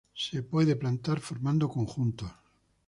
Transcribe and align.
Se 0.15 0.41
puede 0.41 0.75
plantar 0.75 1.19
formando 1.19 1.69
conjuntos. 1.69 2.31